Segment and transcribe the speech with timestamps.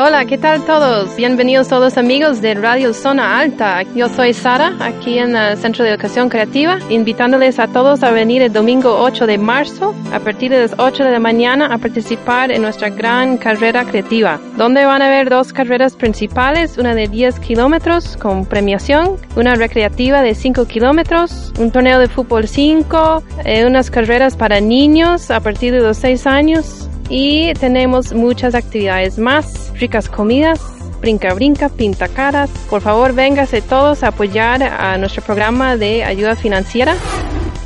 [0.00, 1.16] Hola, ¿qué tal todos?
[1.16, 3.82] Bienvenidos todos amigos de Radio Zona Alta.
[3.96, 8.40] Yo soy Sara, aquí en el Centro de Educación Creativa, invitándoles a todos a venir
[8.42, 12.52] el domingo 8 de marzo a partir de las 8 de la mañana a participar
[12.52, 17.40] en nuestra gran carrera creativa, donde van a haber dos carreras principales, una de 10
[17.40, 23.90] kilómetros con premiación, una recreativa de 5 kilómetros, un torneo de fútbol 5, eh, unas
[23.90, 30.08] carreras para niños a partir de los 6 años y tenemos muchas actividades más, ricas
[30.08, 30.60] comidas,
[31.00, 32.50] brinca brinca, pinta caras.
[32.68, 36.94] Por favor, véngase todos a apoyar a nuestro programa de ayuda financiera.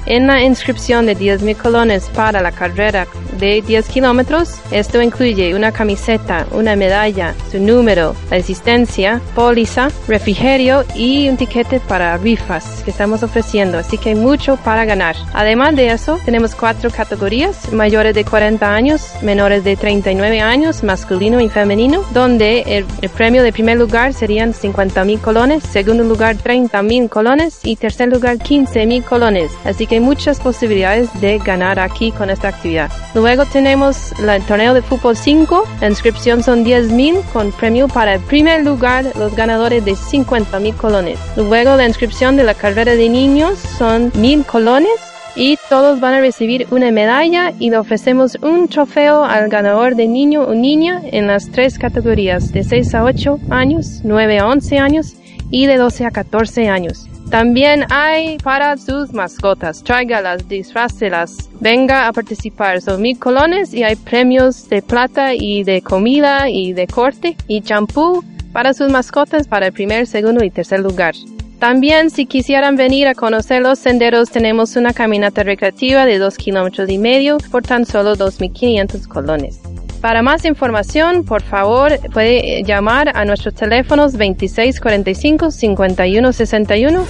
[0.05, 3.06] En la inscripción de 10.000 colones para la carrera
[3.39, 10.84] de 10 kilómetros, esto incluye una camiseta, una medalla, su número, la asistencia, póliza, refrigerio
[10.94, 15.17] y un tiquete para rifas que estamos ofreciendo, así que hay mucho para ganar.
[15.34, 21.41] Además de eso, tenemos cuatro categorías, mayores de 40 años, menores de 39 años, masculino
[21.41, 27.09] y femenino, donde el, el premio de primer lugar serían 50.000 colones, segundo lugar 30.000
[27.09, 29.53] colones y tercer lugar 15.000 colones.
[29.64, 32.91] Así que muchas posibilidades de ganar aquí con esta actividad.
[33.15, 35.65] Luego tenemos el torneo de fútbol 5.
[35.81, 40.59] La inscripción son 10 mil con premio para el primer lugar los ganadores de 50
[40.61, 41.19] mil colones.
[41.37, 44.93] Luego la inscripción de la carrera de niños son mil colones
[45.34, 50.06] y todos van a recibir una medalla y le ofrecemos un trofeo al ganador de
[50.06, 54.79] niño o niña en las tres categorías de 6 a 8 años, 9 a 11
[54.79, 55.15] años
[55.51, 57.09] y de 12 a 14 años.
[57.33, 59.83] También hay para sus mascotas.
[59.83, 61.48] Tráigalas, disfrácelas.
[61.60, 62.82] Venga a participar.
[62.82, 67.62] Son mil colones y hay premios de plata y de comida y de corte y
[67.62, 68.22] champú
[68.53, 71.15] para sus mascotas para el primer, segundo y tercer lugar.
[71.59, 76.91] También si quisieran venir a conocer los senderos tenemos una caminata recreativa de dos kilómetros
[76.91, 79.72] y medio por tan solo 2.500 colones.
[80.03, 87.07] Para más información, por favor, puede llamar a nuestros teléfonos 2645-5161.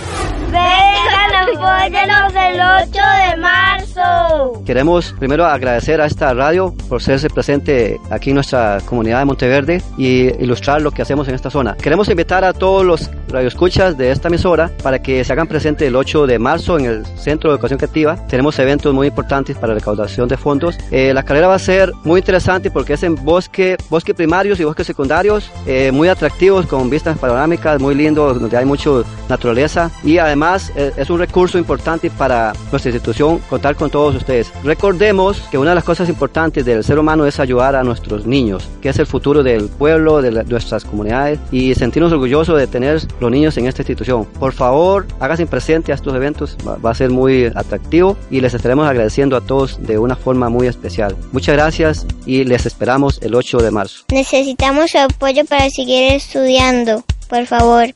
[0.50, 3.36] Vengan, apóyenos el 8 de
[3.94, 4.62] marzo.
[4.64, 9.82] Queremos primero agradecer a esta radio por serse presente aquí en nuestra comunidad de Monteverde
[9.96, 11.76] y ilustrar lo que hacemos en esta zona.
[11.76, 15.96] Queremos invitar a todos los radioescuchas de esta emisora para que se hagan presente el
[15.96, 18.16] 8 de marzo en el Centro de Educación Creativa.
[18.28, 20.78] Tenemos eventos muy importantes para recaudación de fondos.
[20.90, 24.64] Eh, la carrera va a ser muy interesante porque es en bosque, bosque primarios y
[24.64, 28.90] bosques secundarios, eh, muy atractivos con vistas panorámicas, muy lindos, donde hay mucha
[29.28, 34.52] naturaleza y además eh, es un recurso importante para nuestra institución contar con todos ustedes.
[34.62, 38.68] Recordemos que una de las cosas importantes del ser humano es ayudar a nuestros niños,
[38.80, 43.30] que es el futuro del pueblo, de nuestras comunidades y sentirnos orgullosos de tener los
[43.30, 44.24] niños en esta institución.
[44.38, 48.86] Por favor, háganse presente a estos eventos, va a ser muy atractivo y les estaremos
[48.86, 51.16] agradeciendo a todos de una forma muy especial.
[51.32, 54.04] Muchas gracias y les esperamos el 8 de marzo.
[54.12, 57.92] Necesitamos su apoyo para seguir estudiando, por favor.